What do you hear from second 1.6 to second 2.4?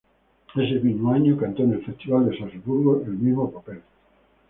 en el Festival de